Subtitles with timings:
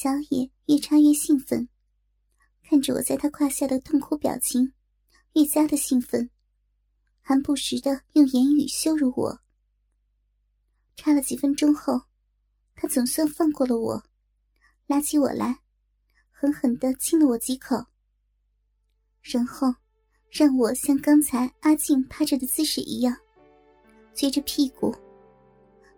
[0.00, 1.68] 小野越插越兴奋，
[2.62, 4.72] 看着我在他胯下的痛苦表情，
[5.32, 6.30] 越加的兴奋，
[7.20, 9.40] 还不时的用言语羞辱我。
[10.94, 12.02] 插了几分钟后，
[12.76, 14.04] 他总算放过了我，
[14.86, 15.58] 拉起我来，
[16.30, 17.84] 狠狠的亲了我几口，
[19.20, 19.74] 然后
[20.30, 23.16] 让我像刚才阿静趴着的姿势一样，
[24.14, 24.94] 撅着屁股，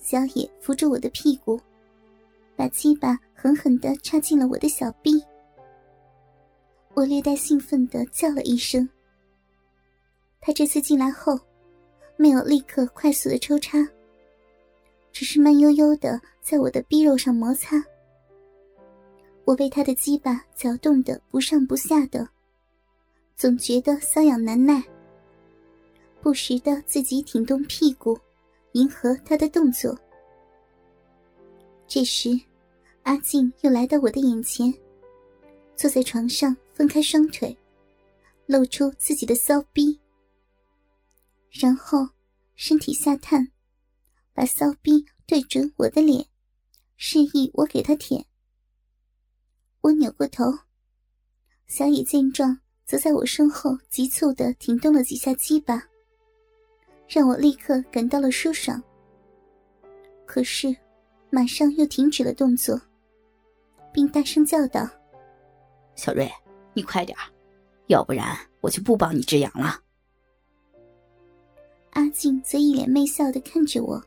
[0.00, 1.60] 小野扶着我的屁股。
[2.56, 5.22] 把鸡巴狠狠的插进了我的小臂，
[6.94, 8.88] 我略带兴奋的叫了一声。
[10.40, 11.38] 他这次进来后，
[12.16, 13.78] 没有立刻快速的抽插，
[15.10, 17.82] 只是慢悠悠的在我的逼肉上摩擦。
[19.44, 22.28] 我被他的鸡巴搅动的不上不下的，
[23.36, 24.82] 总觉得瘙痒难耐，
[26.22, 28.18] 不时的自己挺动屁股，
[28.72, 29.98] 迎合他的动作。
[31.94, 32.36] 这时，
[33.04, 34.74] 阿静又来到我的眼前，
[35.76, 37.56] 坐在床上，分开双腿，
[38.46, 39.96] 露出自己的骚逼，
[41.52, 42.08] 然后
[42.56, 43.46] 身体下探，
[44.32, 46.26] 把骚逼对准我的脸，
[46.96, 48.26] 示意我给他舔。
[49.82, 50.46] 我扭过头，
[51.68, 55.80] 小野见状，则在我身后急促的停动了几下鸡巴，
[57.06, 58.82] 让我立刻感到了舒爽。
[60.26, 60.76] 可是。
[61.34, 62.80] 马上又停止了动作，
[63.92, 64.88] 并大声叫道
[65.96, 66.30] ：“小瑞，
[66.74, 67.18] 你快点
[67.88, 69.80] 要不然我就不帮你止痒了。”
[71.90, 74.00] 阿静则一脸媚笑的看着我，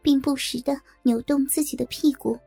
[0.00, 2.38] 并不时的扭动自己的屁股，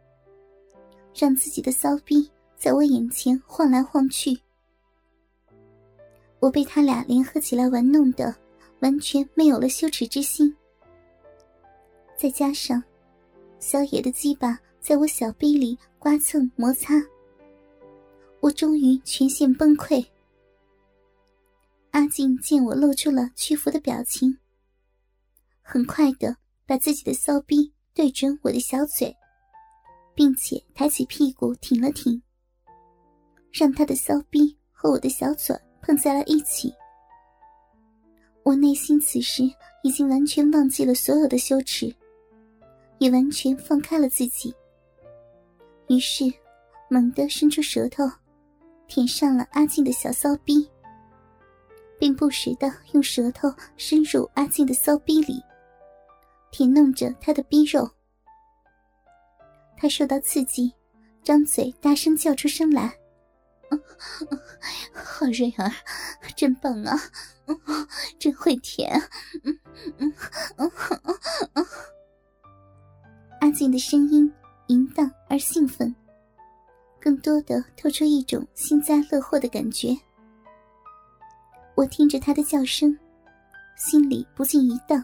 [1.14, 4.40] 让自己的骚逼在我眼前晃来晃去。
[6.40, 8.34] 我被他俩联合起来玩弄的，
[8.80, 10.56] 完全没有了羞耻之心，
[12.18, 12.82] 再加上……
[13.68, 16.94] 小野的鸡巴在我小臂里刮蹭摩擦，
[18.40, 20.06] 我终于全线崩溃。
[21.90, 24.38] 阿静见我露出了屈服的表情，
[25.64, 26.38] 很快的
[26.68, 29.12] 把自己的骚逼对准我的小嘴，
[30.14, 32.22] 并且抬起屁股挺了挺，
[33.52, 36.72] 让他的骚逼和我的小嘴碰在了一起。
[38.44, 39.42] 我内心此时
[39.82, 41.92] 已经完全忘记了所有的羞耻。
[42.98, 44.56] 也完全放开了自己，
[45.88, 46.24] 于是
[46.90, 48.04] 猛地伸出舌头，
[48.88, 50.70] 舔上了阿静的小骚逼，
[52.00, 55.44] 并不时的用舌头深入阿静的骚逼里，
[56.52, 57.90] 舔弄着她的逼肉。
[59.78, 60.74] 他受到刺激，
[61.22, 62.98] 张嘴大声叫出声来
[64.94, 65.70] ：“好瑞儿，
[66.36, 66.98] 真棒啊，
[68.18, 68.90] 真会舔！”
[69.44, 69.60] 嗯
[69.98, 70.14] 嗯
[70.58, 70.72] 嗯
[71.04, 71.18] 嗯
[71.56, 71.66] 嗯。
[73.42, 74.32] 阿静的声音
[74.68, 75.94] 淫荡而兴奋，
[77.00, 79.96] 更多的透出一种幸灾乐祸的感觉。
[81.76, 82.98] 我听着她的叫声，
[83.76, 85.04] 心里不禁一荡，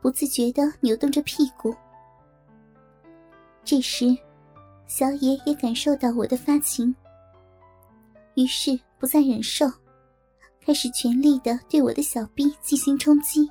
[0.00, 1.74] 不自觉的扭动着屁股。
[3.64, 4.16] 这时，
[4.86, 6.94] 小野也感受到我的发情，
[8.34, 9.66] 于是不再忍受，
[10.64, 13.50] 开始全力的对我的小臂进行冲击。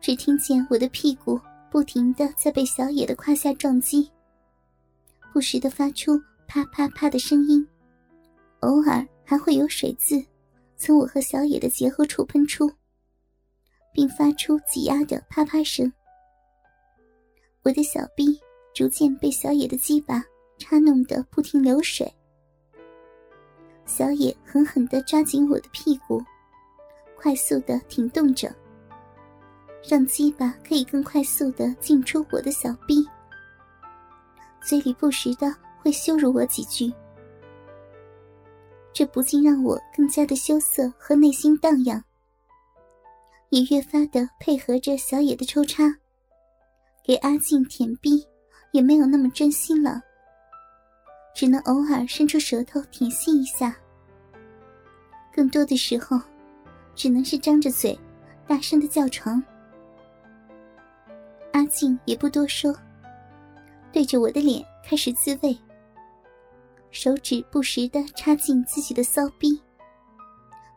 [0.00, 1.38] 只听见我的屁股。
[1.70, 4.10] 不停的在被小野的胯下撞击，
[5.32, 7.64] 不时的发出啪啪啪的声音，
[8.60, 10.20] 偶尔还会有水渍
[10.76, 12.68] 从我和小野的结合处喷出，
[13.94, 15.90] 并发出挤压的啪啪声。
[17.62, 18.40] 我的小臂
[18.74, 20.24] 逐渐被小野的鸡巴
[20.58, 22.12] 插弄得不停流水，
[23.86, 26.20] 小野狠狠的抓紧我的屁股，
[27.16, 28.52] 快速的挺动着。
[29.88, 33.04] 让鸡巴可以更快速的进出我的小臂，
[34.62, 36.92] 嘴里不时的会羞辱我几句，
[38.92, 42.02] 这不禁让我更加的羞涩和内心荡漾，
[43.48, 45.84] 也越发的配合着小野的抽插，
[47.02, 48.24] 给阿静舔逼
[48.72, 50.00] 也没有那么专心了，
[51.34, 53.74] 只能偶尔伸出舌头舔吸一下，
[55.34, 56.20] 更多的时候，
[56.94, 57.98] 只能是张着嘴，
[58.46, 59.42] 大声的叫床。
[61.52, 62.74] 阿静也不多说，
[63.92, 65.58] 对着我的脸开始自慰，
[66.90, 69.60] 手指不时的插进自己的骚逼，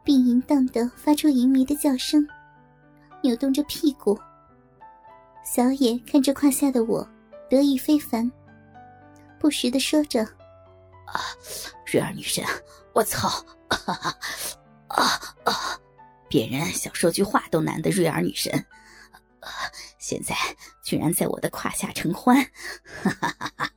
[0.03, 2.27] 并淫荡的发出淫靡的叫声，
[3.21, 4.19] 扭动着屁股。
[5.45, 7.07] 小野看着胯下的我，
[7.49, 8.31] 得意非凡，
[9.39, 10.23] 不时的说着
[11.05, 11.21] ：“啊，
[11.85, 12.43] 瑞儿女神，
[12.93, 13.27] 我操，
[13.67, 13.77] 啊
[14.87, 15.79] 啊啊！
[16.29, 18.51] 别人想说句话都难的瑞儿女神。”
[19.41, 19.49] 啊
[20.03, 20.35] 现在
[20.83, 22.35] 居然在我的胯下承欢，
[22.83, 23.73] 哈哈哈哈！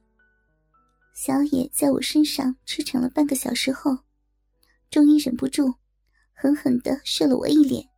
[1.15, 3.99] 小野在我身上驰骋了半个小时后，
[4.91, 5.77] 终于忍不住，
[6.33, 7.91] 狠狠的射了我一脸。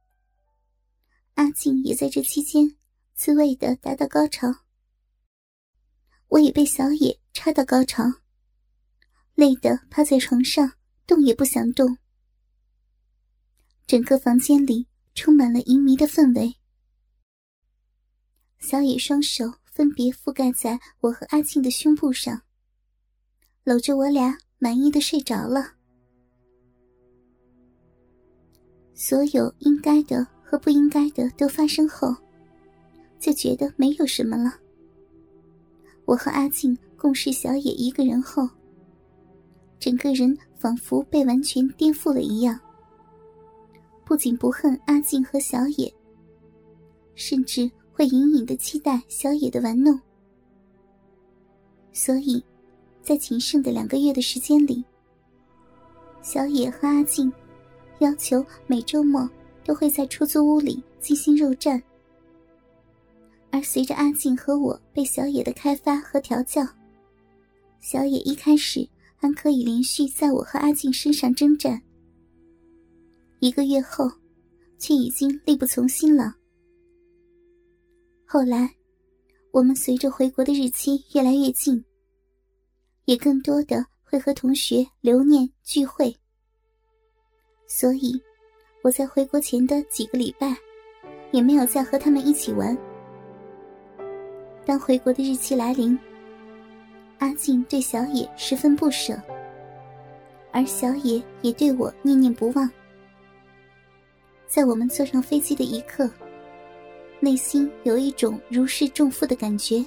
[1.37, 2.77] 阿静也在这期间
[3.15, 4.55] 自慰的达到高潮，
[6.27, 8.05] 我也被小野插到高潮，
[9.37, 10.75] 累得趴在床上
[11.07, 11.97] 动也不想动。
[13.87, 16.58] 整个房间里充满了淫迷的氛围。
[18.59, 22.43] 小野双手分别覆盖在我和阿静的胸部上，
[23.65, 25.75] 搂着我俩，满意的睡着了。
[28.95, 32.15] 所有应该的和不应该的都发生后，
[33.21, 34.53] 就觉得没有什么了。
[36.05, 38.49] 我和阿静共侍小野一个人后，
[39.79, 42.59] 整个人仿佛被完全颠覆了一样。
[44.05, 45.95] 不仅不恨阿静和小野，
[47.15, 50.01] 甚至会隐隐的期待小野的玩弄。
[51.93, 52.41] 所以，
[53.03, 54.85] 在仅剩的两个月的时间里，
[56.23, 57.33] 小野和阿静
[57.99, 59.29] 要求每周末
[59.65, 61.83] 都会在出租屋里进行肉战。
[63.51, 66.65] 而随着阿静和我被小野的开发和调教，
[67.81, 71.83] 小野一开始还可以连续在我和阿静身上征战。
[73.41, 74.09] 一个月后，
[74.79, 76.37] 却已经力不从心了。
[78.31, 78.71] 后来，
[79.53, 81.83] 我们随着回国的日期越来越近，
[83.07, 86.15] 也更多的会和同学留念聚会。
[87.67, 88.21] 所以，
[88.83, 90.55] 我在回国前的几个礼拜，
[91.33, 92.77] 也没有再和他们一起玩。
[94.67, 95.99] 当回国的日期来临，
[97.21, 99.19] 阿静对小野十分不舍，
[100.53, 102.71] 而小野也对我念念不忘。
[104.47, 106.11] 在我们坐上飞机的一刻，
[107.21, 109.85] 内心有一种如释重负的感觉，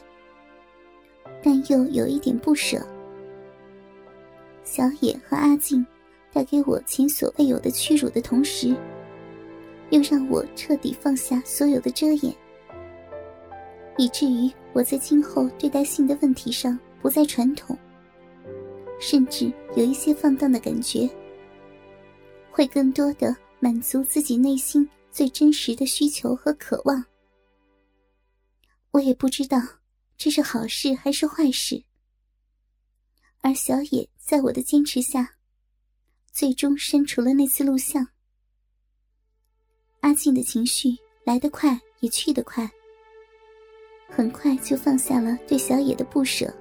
[1.43, 2.77] 但又有一点不舍。
[4.63, 5.85] 小野和阿静
[6.33, 8.75] 带给我前所未有的屈辱的同时，
[9.89, 12.33] 又让我彻底放下所有的遮掩，
[13.97, 17.77] 以至于我在今后对待性的问题上不再传统，
[18.99, 21.09] 甚至有一些放荡的感觉，
[22.51, 23.35] 会更多的。
[23.63, 27.05] 满足自己内心最真实的需求和渴望，
[28.91, 29.57] 我也不知道
[30.17, 31.83] 这是好事还是坏事。
[33.41, 35.35] 而小野在我的坚持下，
[36.31, 38.07] 最终删除了那次录像。
[40.01, 40.89] 阿静的情绪
[41.23, 42.69] 来得快，也去得快，
[44.09, 46.53] 很快就放下了对小野的不舍。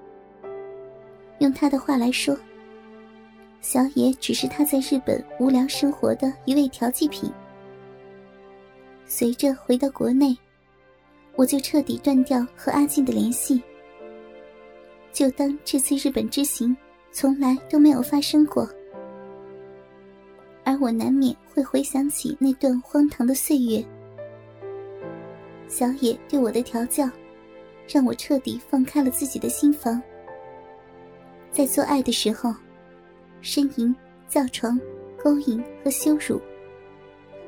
[1.40, 2.38] 用他的话来说。
[3.62, 7.30] 小野只是他在日本无聊生活的一味调剂品。
[9.06, 10.34] 随着回到国内，
[11.36, 13.62] 我就彻底断掉和阿静的联系，
[15.12, 16.76] 就当这次日本之行
[17.10, 18.68] 从来都没有发生过。
[20.64, 23.84] 而我难免会回想起那段荒唐的岁月。
[25.68, 27.08] 小野对我的调教，
[27.88, 30.00] 让我彻底放开了自己的心房。
[31.50, 32.54] 在做爱的时候。
[33.42, 33.96] 呻吟、
[34.28, 34.78] 叫床、
[35.16, 36.38] 勾引和羞辱，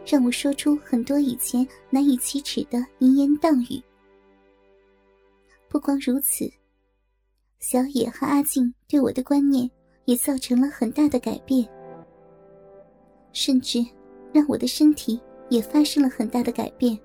[0.05, 3.83] 让我说出很多以前难以启齿的淫言荡语。
[5.69, 6.51] 不光如此，
[7.61, 9.71] 小野和阿静对我的观念
[10.05, 11.67] 也造成了很大的改变，
[13.33, 13.79] 甚至
[14.33, 16.99] 让我的身体也发生了很大的改变，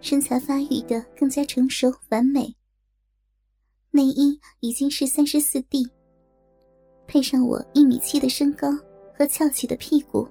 [0.00, 2.54] 身材发育的更加成熟完美。
[3.92, 5.88] 内衣已经是三十四 D。
[7.06, 8.68] 配上我一米七的身高
[9.16, 10.28] 和翘起的屁股，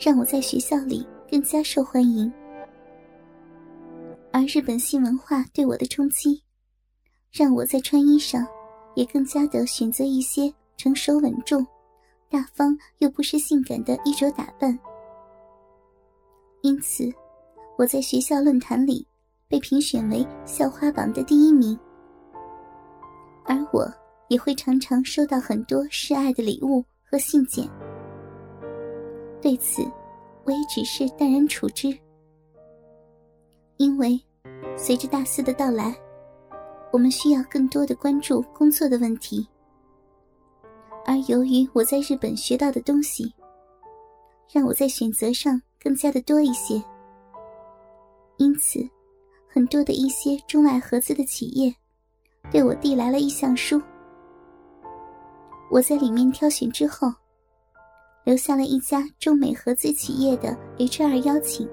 [0.00, 2.32] 让我在学校里更加受欢迎。
[4.32, 6.42] 而日本性文化对我的冲击，
[7.30, 8.46] 让我在穿衣上
[8.94, 11.66] 也更加的选择一些成熟稳重、
[12.30, 14.78] 大方又不失性感的衣着打扮。
[16.62, 17.12] 因此，
[17.76, 19.06] 我在学校论坛里
[19.48, 21.78] 被评选为校花榜的第一名。
[23.44, 23.86] 而我。
[24.30, 27.68] 也会常常收到很多示爱的礼物和信件，
[29.42, 29.82] 对此，
[30.44, 31.96] 我也只是淡然处之。
[33.78, 34.20] 因为，
[34.76, 35.94] 随着大四的到来，
[36.92, 39.48] 我们需要更多的关注工作的问题，
[41.06, 43.32] 而由于我在日本学到的东西，
[44.52, 46.82] 让我在选择上更加的多一些，
[48.36, 48.86] 因此，
[49.48, 51.74] 很多的一些中外合资的企业，
[52.50, 53.80] 对我递来了意向书。
[55.70, 57.10] 我在里面挑选之后，
[58.24, 61.68] 留下了一家中美合资企业的 HR 邀请。